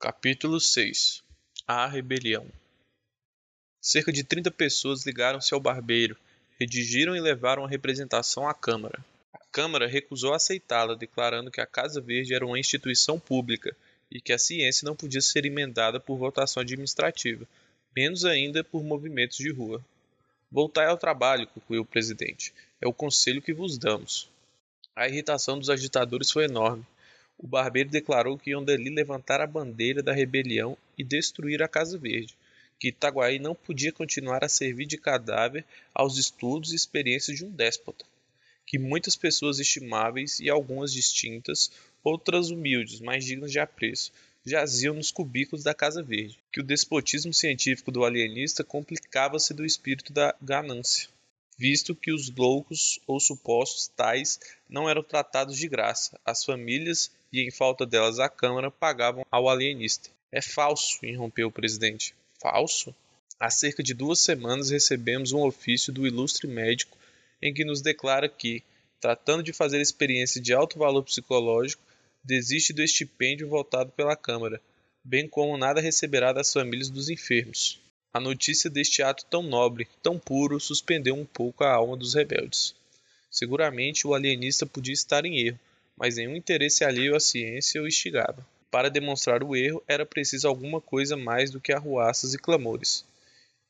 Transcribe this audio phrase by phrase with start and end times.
[0.00, 1.24] Capítulo 6
[1.66, 2.46] A Rebelião
[3.82, 6.16] Cerca de 30 pessoas ligaram-se ao barbeiro,
[6.56, 9.04] redigiram e levaram a representação à Câmara.
[9.34, 13.76] A Câmara recusou aceitá-la, declarando que a Casa Verde era uma instituição pública
[14.08, 17.44] e que a ciência não podia ser emendada por votação administrativa,
[17.94, 19.84] menos ainda por movimentos de rua.
[20.48, 22.54] Voltai ao trabalho, concluiu o presidente.
[22.80, 24.30] É o conselho que vos damos.
[24.94, 26.86] A irritação dos agitadores foi enorme.
[27.38, 31.96] O barbeiro declarou que iam dali levantar a bandeira da rebelião e destruir a Casa
[31.96, 32.36] Verde,
[32.80, 35.64] que Itaguaí não podia continuar a servir de cadáver
[35.94, 38.04] aos estudos e experiências de um déspota,
[38.66, 41.70] que muitas pessoas estimáveis e algumas distintas,
[42.02, 44.12] outras humildes, mais dignas de apreço,
[44.44, 50.12] jaziam nos cubículos da Casa Verde, que o despotismo científico do alienista complicava-se do espírito
[50.12, 51.08] da ganância,
[51.58, 57.40] visto que os loucos ou supostos tais não eram tratados de graça, as famílias e,
[57.40, 60.08] em falta delas, a Câmara pagavam ao alienista.
[60.30, 62.14] É falso, interrompeu o presidente.
[62.40, 62.94] Falso?
[63.40, 66.96] Há cerca de duas semanas recebemos um ofício do ilustre médico
[67.42, 68.62] em que nos declara que,
[69.00, 71.82] tratando de fazer experiência de alto valor psicológico,
[72.22, 74.60] desiste do estipêndio voltado pela Câmara,
[75.04, 77.80] bem como nada receberá das famílias dos enfermos.
[78.10, 82.74] A notícia deste ato tão nobre, tão puro, suspendeu um pouco a alma dos rebeldes.
[83.30, 85.60] Seguramente o alienista podia estar em erro,
[85.96, 88.46] mas nenhum interesse alheio à ciência o instigava.
[88.70, 93.04] Para demonstrar o erro, era preciso alguma coisa mais do que arruaças e clamores.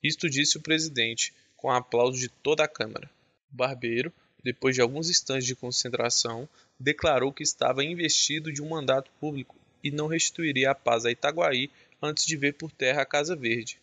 [0.03, 3.11] Isto disse o presidente, com aplauso de toda a Câmara.
[3.53, 4.13] O barbeiro,
[4.45, 9.91] depois de alguns instantes de concentração, declarou que estava investido de um mandato público e
[9.91, 13.81] não restituiria a paz a Itaguaí antes de ver por terra a Casa Verde.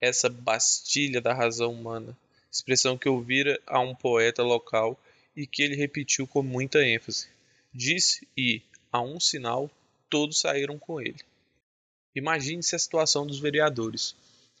[0.00, 2.16] Essa bastilha da razão humana,
[2.50, 4.98] expressão que ouvira a um poeta local
[5.34, 7.28] e que ele repetiu com muita ênfase.
[7.72, 9.70] Disse e, a um sinal,
[10.08, 11.20] todos saíram com ele.
[12.14, 14.14] Imagine-se a situação dos vereadores.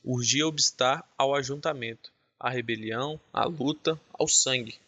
[0.04, 4.78] Urgia obstar ao ajuntamento, à rebelião, à luta, ao sangue.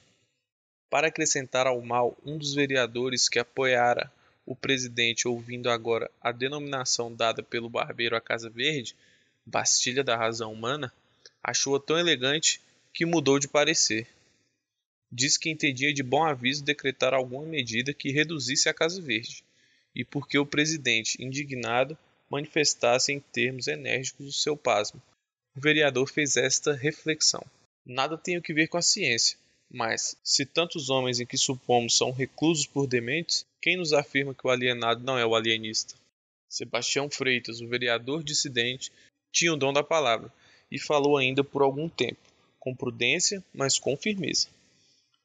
[0.91, 4.13] Para acrescentar ao mal, um dos vereadores que apoiara
[4.45, 8.95] o presidente, ouvindo agora a denominação dada pelo barbeiro à Casa Verde,
[9.49, 10.93] Bastilha da Razão Humana,
[11.43, 12.61] achou-a tão elegante
[12.93, 14.07] que mudou de parecer.
[15.11, 19.43] Diz que entendia de bom aviso decretar alguma medida que reduzisse a Casa Verde,
[19.95, 21.97] e porque o presidente, indignado,
[22.31, 25.03] manifestasse em termos enérgicos o seu pasmo.
[25.57, 27.45] O vereador fez esta reflexão:
[27.87, 29.39] Nada tem que ver com a ciência
[29.71, 34.47] mas, se tantos homens em que supomos são reclusos por dementes, quem nos afirma que
[34.47, 35.95] o alienado não é o alienista?
[36.49, 38.91] Sebastião Freitas, o vereador dissidente,
[39.33, 40.33] tinha o dom da palavra
[40.71, 42.21] e falou ainda por algum tempo,
[42.59, 44.49] com prudência, mas com firmeza.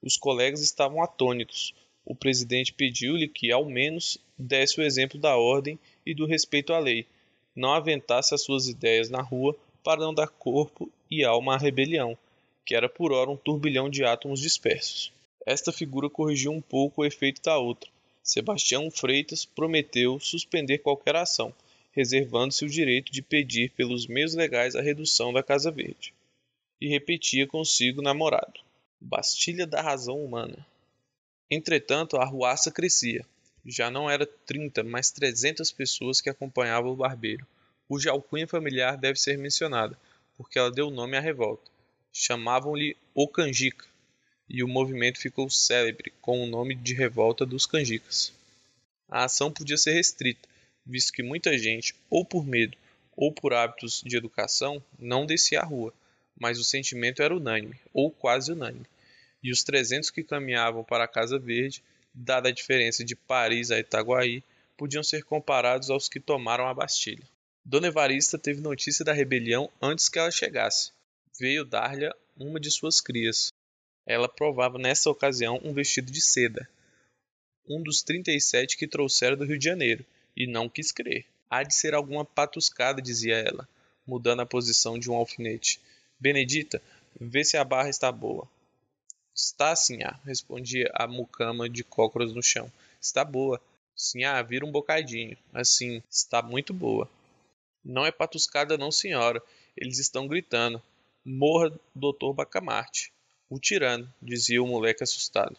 [0.01, 1.73] Os colegas estavam atônitos.
[2.05, 6.79] O presidente pediu-lhe que, ao menos, desse o exemplo da ordem e do respeito à
[6.79, 7.05] lei,
[7.55, 12.17] não aventasse as suas ideias na rua para não dar corpo e alma à rebelião,
[12.65, 15.11] que era por hora um turbilhão de átomos dispersos.
[15.45, 17.89] Esta figura corrigiu um pouco o efeito da outra.
[18.23, 21.53] Sebastião Freitas prometeu suspender qualquer ação,
[21.93, 26.13] reservando-se o direito de pedir pelos meios legais a redução da Casa Verde.
[26.81, 28.59] E repetia consigo namorado:
[28.99, 30.67] Bastilha da razão humana.
[31.49, 33.25] Entretanto, a arruaça crescia.
[33.65, 37.47] Já não era trinta, mas trezentas pessoas que acompanhavam o barbeiro,
[37.87, 39.97] cuja alcunha familiar deve ser mencionada,
[40.35, 41.71] porque ela deu nome à revolta
[42.13, 43.87] chamavam-lhe o Canjica,
[44.47, 48.31] e o movimento ficou célebre com o nome de Revolta dos Canjicas.
[49.09, 50.47] A ação podia ser restrita,
[50.85, 52.77] visto que muita gente, ou por medo
[53.15, 55.93] ou por hábitos de educação, não descia à rua,
[56.35, 58.87] mas o sentimento era unânime, ou quase unânime,
[59.41, 63.79] e os trezentos que caminhavam para a Casa Verde, dada a diferença de Paris a
[63.79, 64.43] Itaguaí,
[64.75, 67.23] podiam ser comparados aos que tomaram a Bastilha.
[67.63, 70.91] Dona Evarista teve notícia da rebelião antes que ela chegasse
[71.39, 73.51] veio dar-lhe uma de suas crias.
[74.05, 76.69] Ela provava nessa ocasião um vestido de seda,
[77.67, 80.05] um dos trinta e sete que trouxera do Rio de Janeiro,
[80.35, 81.25] e não quis crer.
[81.49, 83.67] Há de ser alguma patuscada, dizia ela,
[84.07, 85.79] mudando a posição de um alfinete.
[86.19, 86.81] Benedita,
[87.19, 88.47] vê se a barra está boa.
[89.35, 92.71] Está, sinhá, respondia a mucama de cócoras no chão.
[93.01, 93.59] Está boa.
[93.95, 95.37] Sinhá, vira um bocadinho.
[95.53, 97.09] Assim, está muito boa.
[97.83, 99.41] Não é patuscada não, senhora.
[99.75, 100.81] Eles estão gritando.
[101.25, 102.33] Morra, Dr.
[102.33, 103.11] Bacamarte.
[103.49, 105.57] O tirano, dizia o moleque assustado.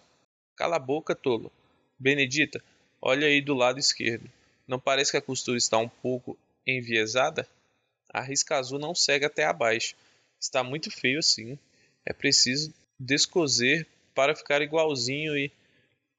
[0.57, 1.53] Cala a boca, tolo.
[1.99, 2.63] Benedita,
[3.01, 4.31] olha aí do lado esquerdo.
[4.67, 7.49] Não parece que a costura está um pouco enviesada?
[8.09, 9.95] A risca azul não segue até abaixo.
[10.41, 11.59] Está muito feio assim.
[12.07, 15.51] É preciso descoser para ficar igualzinho e.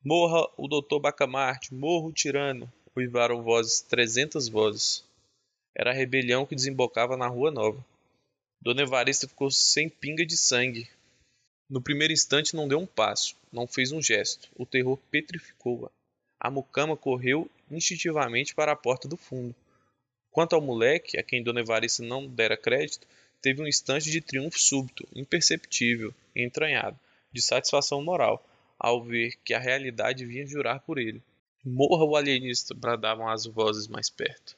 [0.04, 1.00] Morra o Dr.
[1.00, 2.72] Bacamarte, morra o tirano.
[2.96, 5.04] uivaram vozes trezentas vozes.
[5.74, 7.84] Era a rebelião que desembocava na Rua Nova.
[8.62, 10.88] Dona Evarista ficou sem pinga de sangue.
[11.68, 14.50] No primeiro instante não deu um passo, não fez um gesto.
[14.56, 15.90] O terror petrificou-a.
[16.40, 19.56] A mucama correu instintivamente para a porta do fundo.
[20.32, 23.08] Quanto ao moleque, a quem Dona Evarista não dera crédito,
[23.42, 27.00] teve um instante de triunfo súbito, imperceptível, entranhado,
[27.32, 28.46] de satisfação moral,
[28.78, 31.22] ao ver que a realidade vinha jurar por ele.
[31.64, 32.74] Morra o alienista!
[32.74, 34.58] bradavam as vozes mais perto.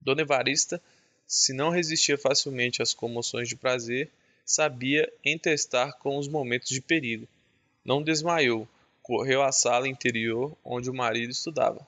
[0.00, 0.80] Dona Evarista,
[1.26, 4.10] se não resistia facilmente às comoções de prazer,
[4.44, 7.28] sabia entestar com os momentos de perigo.
[7.84, 8.68] Não desmaiou,
[9.02, 11.86] correu à sala interior onde o marido estudava.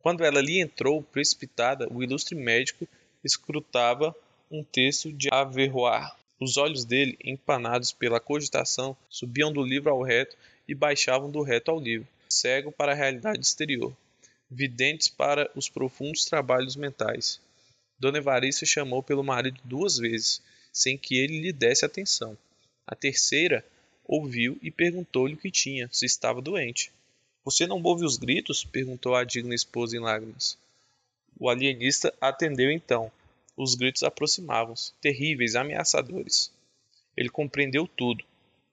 [0.00, 2.88] Quando ela ali entrou, precipitada, o ilustre médico
[3.22, 4.14] escrutava
[4.50, 6.10] um texto de Averroes.
[6.40, 10.36] Os olhos dele, empanados pela cogitação, subiam do livro ao reto
[10.66, 13.94] e baixavam do reto ao livro, cego para a realidade exterior,
[14.50, 17.38] videntes para os profundos trabalhos mentais.
[17.98, 20.40] Dona Evarista chamou pelo marido duas vezes,
[20.72, 22.38] sem que ele lhe desse atenção.
[22.86, 23.62] A terceira
[24.02, 26.90] ouviu e perguntou-lhe o que tinha, se estava doente.
[27.44, 28.64] Você não ouve os gritos?
[28.64, 30.58] perguntou a digna esposa em lágrimas.
[31.38, 33.10] O alienista atendeu então,
[33.56, 36.50] os gritos aproximavam-se, terríveis, ameaçadores.
[37.16, 38.24] Ele compreendeu tudo.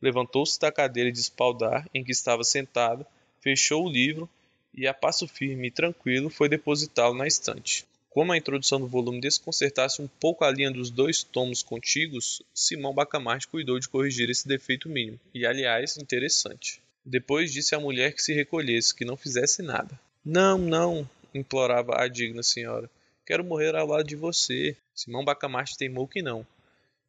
[0.01, 3.05] Levantou-se da cadeira de espaldar em que estava sentado,
[3.41, 4.29] fechou o livro
[4.73, 7.85] e, a passo firme e tranquilo, foi depositá-lo na estante.
[8.09, 12.93] Como a introdução do volume desconcertasse um pouco a linha dos dois tomos contíguos, Simão
[12.93, 16.81] Bacamarte cuidou de corrigir esse defeito mínimo, e aliás, interessante.
[17.09, 19.97] Depois disse à mulher que se recolhesse, que não fizesse nada.
[20.25, 22.89] Não, não, implorava a digna senhora.
[23.25, 24.75] Quero morrer ao lado de você.
[24.93, 26.45] Simão Bacamarte teimou que não,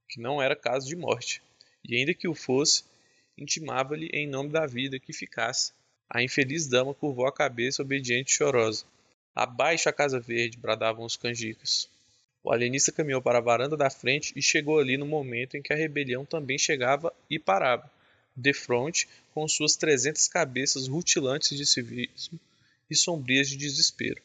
[0.08, 1.42] que não era caso de morte.
[1.84, 2.84] E ainda que o fosse,
[3.36, 5.72] intimava-lhe em nome da vida que ficasse.
[6.08, 8.84] A infeliz dama curvou a cabeça obediente e chorosa.
[9.34, 11.90] Abaixo a casa verde, bradavam os canjicas.
[12.44, 15.72] O alienista caminhou para a varanda da frente e chegou ali no momento em que
[15.72, 17.90] a rebelião também chegava e parava,
[18.38, 22.38] de frente, com suas trezentas cabeças rutilantes de civismo
[22.90, 24.22] e sombrias de desespero.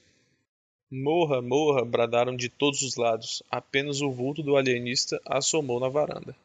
[0.89, 1.83] Morra, morra!
[1.83, 3.41] bradaram de todos os lados.
[3.49, 6.35] Apenas o vulto do alienista assomou na varanda.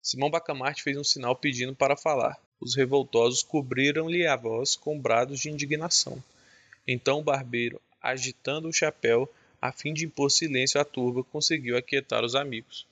[0.00, 2.40] Simão Bacamarte fez um sinal pedindo para falar.
[2.60, 6.22] Os revoltosos cobriram-lhe a voz com brados de indignação.
[6.86, 9.28] Então o barbeiro, agitando o chapéu,
[9.60, 12.86] a fim de impor silêncio à turba, conseguiu aquietar os amigos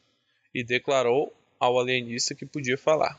[0.53, 3.19] e declarou ao alienista que podia falar,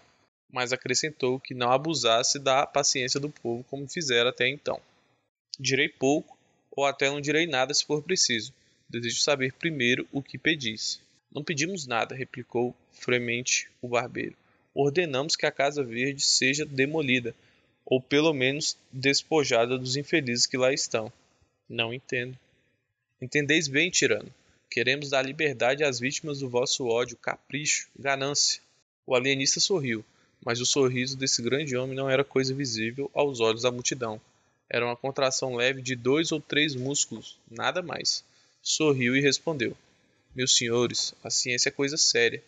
[0.52, 4.80] mas acrescentou que não abusasse da paciência do povo como fizera até então.
[5.60, 6.38] Direi pouco
[6.72, 8.54] ou até não direi nada se for preciso.
[8.90, 11.02] Desejo saber primeiro o que pedis.
[11.34, 14.36] Não pedimos nada, replicou fremente o barbeiro.
[14.74, 17.34] Ordenamos que a Casa Verde seja demolida,
[17.86, 21.12] ou pelo menos despojada dos infelizes que lá estão.
[21.68, 22.38] Não entendo.
[23.22, 24.32] Entendeis bem, tirano.
[24.70, 28.62] Queremos dar liberdade às vítimas do vosso ódio, capricho, ganância.
[29.06, 30.04] O alienista sorriu,
[30.46, 34.22] mas o sorriso desse grande homem não era coisa visível aos olhos da multidão.
[34.70, 38.24] Era uma contração leve de dois ou três músculos, nada mais.
[38.62, 39.76] Sorriu e respondeu:
[40.36, 42.44] Meus senhores, a ciência é coisa séria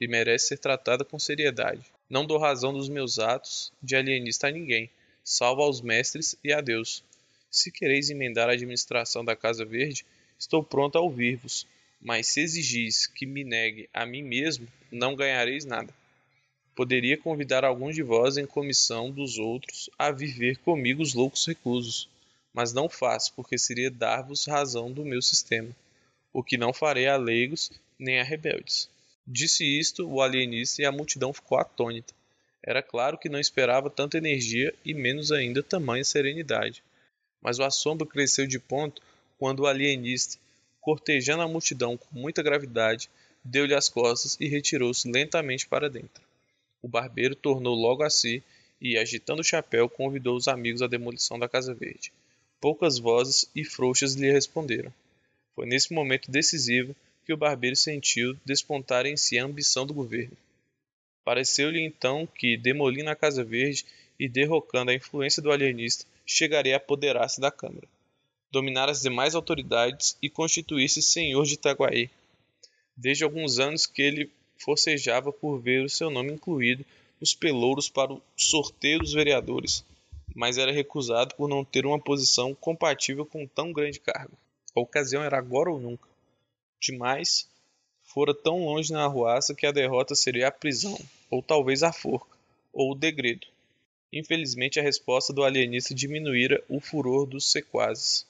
[0.00, 1.82] e merece ser tratada com seriedade.
[2.08, 4.88] Não dou razão dos meus atos de alienista a ninguém,
[5.22, 7.04] salvo aos mestres e a Deus.
[7.50, 10.06] Se quereis emendar a administração da Casa Verde,
[10.38, 11.66] estou pronto a ouvir-vos,
[12.00, 15.92] mas se exigis que me negue a mim mesmo, não ganhareis nada.
[16.74, 22.08] Poderia convidar alguns de vós em comissão dos outros a viver comigo os loucos reclusos,
[22.54, 25.68] mas não faço, porque seria dar-vos razão do meu sistema,
[26.32, 28.88] o que não farei a leigos nem a rebeldes.
[29.26, 32.14] Disse isto o alienista e a multidão ficou atônita.
[32.62, 36.82] Era claro que não esperava tanta energia e menos ainda tamanha serenidade.
[37.42, 39.02] Mas o assombro cresceu de ponto
[39.38, 40.38] quando o alienista,
[40.80, 43.10] cortejando a multidão com muita gravidade,
[43.44, 46.31] deu-lhe as costas e retirou-se lentamente para dentro.
[46.82, 48.42] O barbeiro tornou logo a si
[48.80, 52.12] e, agitando o chapéu, convidou os amigos à demolição da Casa Verde.
[52.60, 54.92] Poucas vozes e frouxas lhe responderam.
[55.54, 60.36] Foi nesse momento decisivo que o barbeiro sentiu despontar em si a ambição do governo.
[61.24, 63.86] Pareceu-lhe então que, demolindo a Casa Verde
[64.18, 67.86] e derrocando a influência do alienista, chegaria a apoderar-se da Câmara,
[68.50, 72.10] dominar as demais autoridades e constituir-se senhor de Itaguaí.
[72.96, 74.30] Desde alguns anos que ele
[74.62, 76.84] forcejava por ver o seu nome incluído
[77.20, 79.84] nos pelouros para o sorteio dos vereadores,
[80.34, 84.36] mas era recusado por não ter uma posição compatível com tão grande cargo.
[84.74, 86.08] A ocasião era agora ou nunca.
[86.80, 87.48] Demais,
[88.02, 90.98] fora tão longe na arruaça que a derrota seria a prisão,
[91.30, 92.36] ou talvez a forca,
[92.72, 93.46] ou o degredo.
[94.12, 98.26] Infelizmente, a resposta do alienista diminuíra o furor dos sequazes.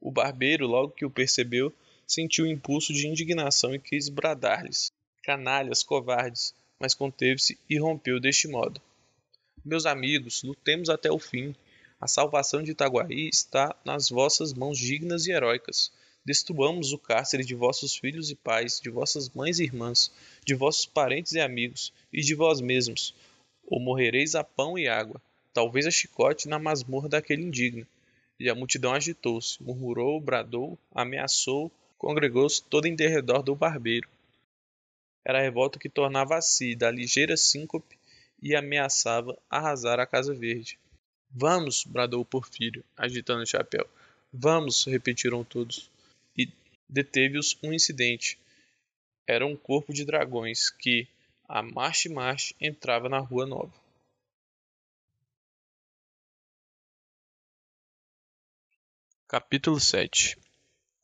[0.00, 1.72] O barbeiro, logo que o percebeu,
[2.06, 4.92] sentiu o impulso de indignação e quis bradar-lhes:
[5.26, 6.54] Canalhas, covardes!
[6.78, 8.80] Mas conteve-se e rompeu deste modo:
[9.64, 11.52] Meus amigos, lutemos até o fim.
[12.00, 15.90] A salvação de Itaguaí está nas vossas mãos dignas e heróicas.
[16.24, 20.12] Destruamos o cárcere de vossos filhos e pais, de vossas mães e irmãs,
[20.44, 23.12] de vossos parentes e amigos, e de vós mesmos.
[23.66, 25.20] Ou morrereis a pão e água,
[25.52, 27.84] talvez a chicote na masmorra daquele indigno.
[28.38, 31.68] E a multidão agitou-se, murmurou, bradou, ameaçou,
[31.98, 34.08] congregou-se toda em derredor do barbeiro.
[35.28, 37.98] Era a revolta que tornava a si da ligeira síncope
[38.40, 40.78] e ameaçava arrasar a Casa Verde.
[41.28, 41.82] Vamos!
[41.82, 43.88] bradou Porfírio, agitando o chapéu.
[44.32, 44.84] Vamos!
[44.84, 45.90] repetiram todos.
[46.38, 46.48] E
[46.88, 48.38] deteve-os um incidente.
[49.26, 51.08] Era um corpo de dragões que,
[51.48, 53.74] a marche-marche, entrava na Rua Nova.
[59.26, 60.38] Capítulo 7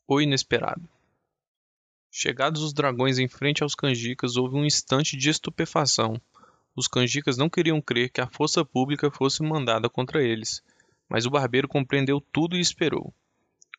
[0.07, 0.92] O Inesperado
[2.14, 6.21] Chegados os dragões em frente aos canjicas, houve um instante de estupefação.
[6.76, 10.62] Os canjicas não queriam crer que a força pública fosse mandada contra eles,
[11.09, 13.14] mas o barbeiro compreendeu tudo e esperou.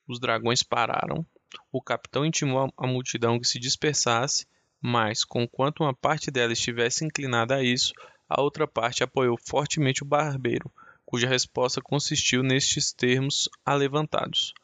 [0.07, 1.23] Os dragões pararam,
[1.71, 4.47] o capitão intimou a multidão que se dispersasse,
[4.81, 7.93] mas, conquanto uma parte dela estivesse inclinada a isso,
[8.27, 10.71] a outra parte apoiou fortemente o barbeiro,
[11.05, 14.55] cuja resposta consistiu nestes termos alevantados: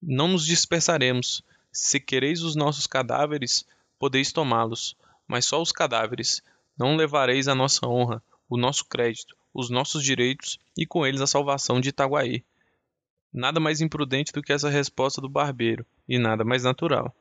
[0.00, 1.42] Não nos dispersaremos.
[1.72, 3.64] Se quereis os nossos cadáveres,
[3.98, 4.96] podeis tomá-los,
[5.26, 6.42] mas só os cadáveres.
[6.78, 11.26] Não levareis a nossa honra, o nosso crédito, os nossos direitos e com eles a
[11.26, 12.44] salvação de Itaguaí.
[13.32, 17.14] Nada mais imprudente do que essa resposta do barbeiro, e nada mais natural.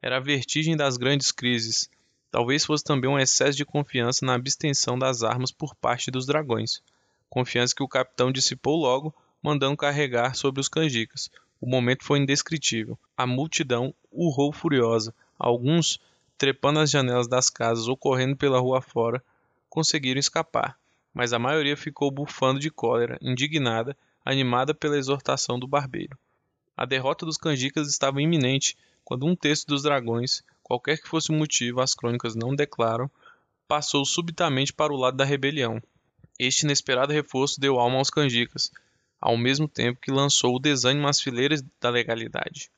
[0.00, 1.90] Era a vertigem das grandes crises.
[2.30, 6.82] Talvez fosse também um excesso de confiança na abstenção das armas por parte dos dragões
[7.30, 11.30] confiança que o capitão dissipou logo, mandando carregar sobre os canjicas.
[11.60, 12.98] O momento foi indescritível.
[13.16, 15.14] A multidão urrou furiosa.
[15.38, 16.00] Alguns,
[16.38, 19.22] trepando as janelas das casas ou correndo pela rua fora,
[19.68, 20.76] conseguiram escapar,
[21.12, 26.18] mas a maioria ficou bufando de cólera, indignada, animada pela exortação do barbeiro.
[26.76, 31.34] A derrota dos canjicas estava iminente quando um terço dos dragões, qualquer que fosse o
[31.34, 33.10] motivo, as crônicas não declaram,
[33.68, 35.80] passou subitamente para o lado da rebelião.
[36.38, 38.72] Este inesperado reforço deu alma aos canjicas,
[39.20, 42.70] ao mesmo tempo que lançou o desânimo às fileiras da legalidade.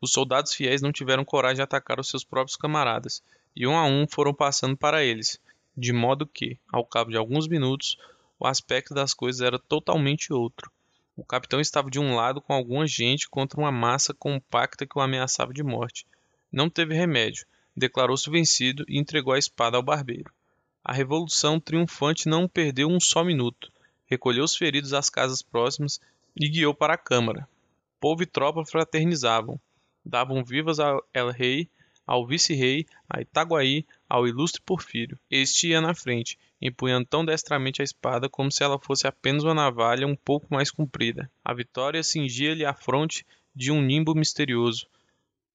[0.00, 3.22] Os soldados fiéis não tiveram coragem de atacar os seus próprios camaradas,
[3.54, 5.40] e um a um foram passando para eles,
[5.76, 7.96] de modo que, ao cabo de alguns minutos,
[8.38, 10.70] o aspecto das coisas era totalmente outro.
[11.16, 15.00] O capitão estava de um lado com alguma gente contra uma massa compacta que o
[15.00, 16.04] ameaçava de morte.
[16.50, 17.46] Não teve remédio,
[17.76, 20.32] declarou-se vencido e entregou a espada ao barbeiro.
[20.82, 23.72] A revolução triunfante não perdeu um só minuto.
[24.06, 26.00] Recolheu os feridos às casas próximas
[26.36, 27.48] e guiou para a Câmara.
[28.00, 29.58] Povo e tropa fraternizavam.
[30.04, 31.68] Davam vivas ao el-rei,
[32.06, 35.18] ao vice-rei, a Itaguaí, ao ilustre Porfírio.
[35.30, 39.54] Este ia na frente, empunhando tão destramente a espada como se ela fosse apenas uma
[39.54, 41.30] navalha um pouco mais comprida.
[41.44, 44.86] A vitória cingia-lhe a fronte de um nimbo misterioso.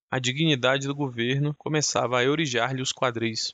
[0.10, 3.54] A dignidade do governo começava a eurijar-lhe os quadris.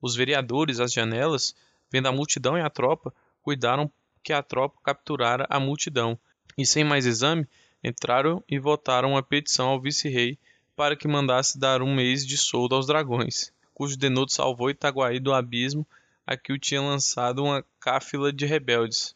[0.00, 1.54] Os vereadores às janelas,
[1.90, 3.90] vendo a multidão e a tropa, cuidaram
[4.22, 6.18] que a tropa capturara a multidão,
[6.56, 7.46] e sem mais exame,
[7.82, 10.38] entraram e votaram uma petição ao vice-rei
[10.76, 15.32] para que mandasse dar um mês de soldo aos dragões, cujo denoto salvou Itaguaí do
[15.32, 15.86] abismo
[16.26, 19.14] a que o tinha lançado uma cáfila de rebeldes.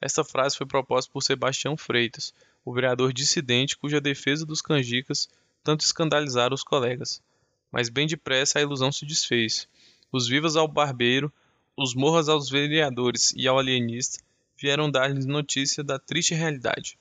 [0.00, 2.34] Esta frase foi proposta por Sebastião Freitas,
[2.64, 5.28] o vereador dissidente cuja defesa dos canjicas
[5.62, 7.22] tanto escandalizara os colegas.
[7.70, 9.68] Mas bem depressa a ilusão se desfez
[10.12, 11.32] os vivas ao barbeiro,
[11.76, 14.24] os morras aos vereadores e ao alienista
[14.58, 16.98] vieram dar-lhes notícia da triste realidade.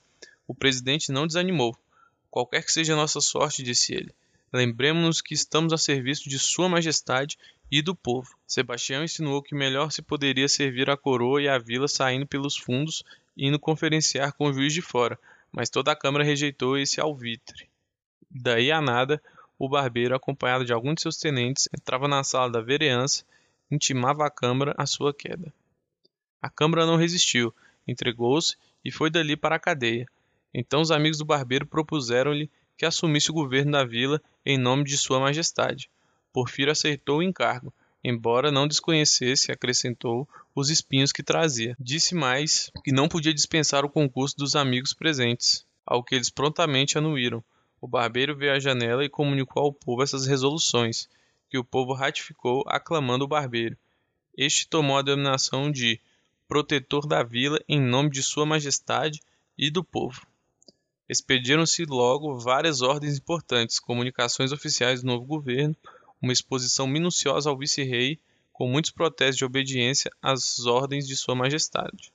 [0.47, 1.77] O presidente não desanimou.
[2.29, 4.13] Qualquer que seja a nossa sorte, disse ele,
[4.51, 7.37] lembremos-nos que estamos a serviço de Sua Majestade
[7.71, 8.37] e do povo.
[8.45, 13.03] Sebastião insinuou que melhor se poderia servir a coroa e a vila saindo pelos fundos
[13.35, 15.17] e indo conferenciar com o juiz de fora,
[15.51, 17.67] mas toda a Câmara rejeitou esse alvitre.
[18.29, 19.21] Daí a nada,
[19.57, 23.23] o barbeiro, acompanhado de alguns de seus tenentes, entrava na sala da vereança
[23.69, 25.51] intimava à Câmara a sua queda.
[26.45, 27.51] A Câmara não resistiu,
[27.87, 30.05] entregou-se e foi dali para a cadeia.
[30.53, 34.95] Então os amigos do barbeiro propuseram-lhe que assumisse o governo da vila em nome de
[34.95, 35.89] Sua Majestade.
[36.31, 37.73] Porfírio aceitou o encargo,
[38.03, 41.75] embora não desconhecesse, acrescentou, os espinhos que trazia.
[41.79, 46.95] Disse mais que não podia dispensar o concurso dos amigos presentes, ao que eles prontamente
[46.95, 47.43] anuíram,
[47.81, 51.09] o barbeiro veio à janela e comunicou ao povo essas resoluções,
[51.49, 53.75] que o povo ratificou aclamando o barbeiro.
[54.37, 55.99] Este tomou a denominação de
[56.47, 59.21] protetor da vila em nome de Sua Majestade
[59.57, 60.25] e do povo.
[61.07, 65.75] Expediram-se logo várias ordens importantes, comunicações oficiais do novo governo,
[66.21, 68.19] uma exposição minuciosa ao vice-rei,
[68.51, 72.11] com muitos protestos de obediência às ordens de Sua Majestade.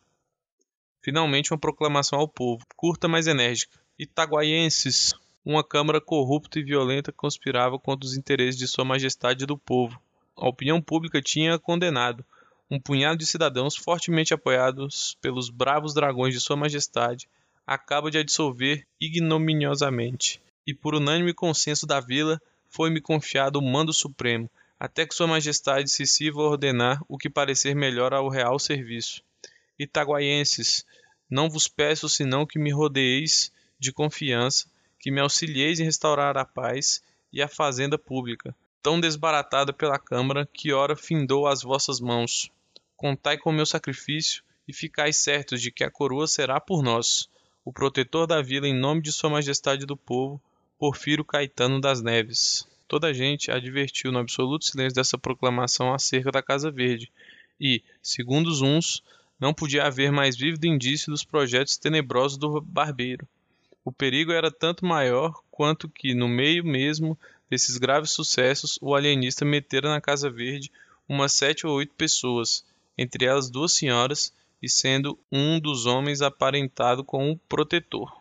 [1.03, 3.79] Finalmente, uma proclamação ao povo, curta mas enérgica.
[3.99, 9.57] Itaguaienses, uma Câmara corrupta e violenta conspirava contra os interesses de Sua Majestade e do
[9.57, 10.01] povo.
[10.37, 12.25] A opinião pública tinha condenado.
[12.71, 17.29] Um punhado de cidadãos, fortemente apoiados pelos bravos dragões de Sua Majestade,
[17.67, 20.41] acaba de a dissolver ignominiosamente.
[20.65, 24.49] E por unânime consenso da vila, foi-me confiado o mando supremo,
[24.79, 29.21] até que Sua Majestade se sirva ordenar o que parecer melhor ao real serviço.
[29.77, 30.87] Itaguaienses,
[31.29, 36.45] não vos peço senão que me rodeeis de confiança, que me auxilieis em restaurar a
[36.45, 42.49] paz e a fazenda pública, tão desbaratada pela Câmara, que ora findou às vossas mãos.
[43.01, 47.31] Contai com meu sacrifício e ficai certos de que a coroa será por nós,
[47.65, 50.39] o protetor da vila em nome de Sua Majestade do povo,
[50.79, 52.69] Porfiro Caetano das Neves.
[52.87, 57.11] Toda a gente advertiu no absoluto silêncio dessa proclamação acerca da Casa Verde,
[57.59, 59.03] e, segundo os uns,
[59.41, 63.27] não podia haver mais vívido indício dos projetos tenebrosos do barbeiro.
[63.83, 69.43] O perigo era tanto maior quanto que, no meio mesmo desses graves sucessos, o alienista
[69.43, 70.71] metera na Casa Verde
[71.09, 72.63] umas sete ou oito pessoas,
[73.01, 74.31] entre elas duas senhoras,
[74.63, 78.15] e sendo um dos homens aparentado com o protetor.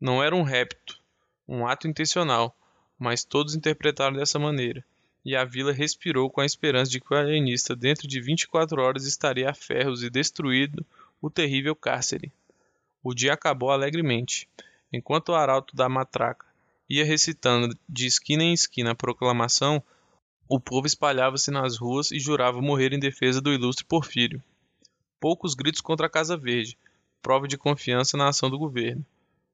[0.00, 0.98] Não era um repto,
[1.46, 2.56] um ato intencional,
[2.98, 4.82] mas todos interpretaram dessa maneira,
[5.22, 8.48] e a vila respirou com a esperança de que o alienista, dentro de vinte e
[8.48, 10.86] quatro horas, estaria a ferros e destruído
[11.20, 12.32] o terrível cárcere.
[13.04, 14.48] O dia acabou alegremente.
[14.90, 16.46] Enquanto o arauto da matraca
[16.88, 19.82] ia recitando de esquina em esquina a proclamação,
[20.48, 24.42] o povo espalhava-se nas ruas e jurava morrer em defesa do ilustre Porfírio.
[25.20, 26.78] Poucos gritos contra a Casa Verde,
[27.20, 29.04] prova de confiança na ação do governo.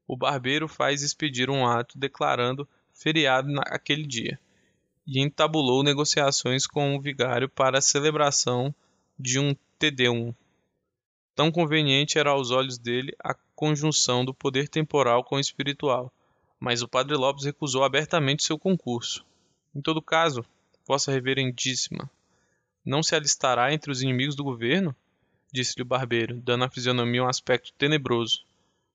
[0.06, 4.38] O barbeiro faz expedir um ato declarando feriado naquele dia
[5.04, 8.72] e entabulou negociações com o vigário para a celebração
[9.18, 10.32] de um Tedeum.
[11.34, 16.12] Tão conveniente era aos olhos dele a conjunção do poder temporal com o espiritual,
[16.60, 19.26] mas o padre Lopes recusou abertamente seu concurso.
[19.74, 20.44] Em todo caso,
[20.86, 22.10] Vossa Reverendíssima,
[22.84, 24.94] não se alistará entre os inimigos do governo?
[25.52, 28.44] Disse-lhe o barbeiro, dando à fisionomia um aspecto tenebroso,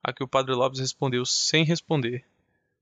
[0.03, 2.23] a que o padre Lopes respondeu sem responder.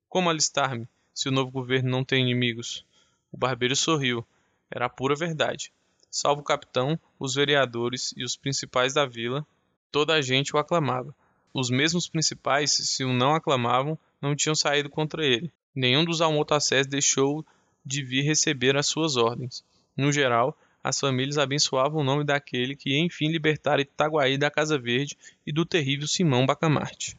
[0.09, 2.85] Como alistar-me, se o novo governo não tem inimigos?
[3.31, 4.25] O barbeiro sorriu.
[4.69, 5.71] Era a pura verdade
[6.09, 9.45] salvo o capitão, os vereadores e os principais da vila,
[9.91, 11.13] toda a gente o aclamava.
[11.53, 15.51] Os mesmos principais, se o não aclamavam, não tinham saído contra ele.
[15.75, 17.45] Nenhum dos almotacés deixou
[17.87, 19.63] de vir receber as suas ordens.
[19.95, 25.17] No geral, as famílias abençoavam o nome daquele que enfim libertara Itaguaí da Casa Verde
[25.45, 27.17] e do terrível Simão Bacamarte.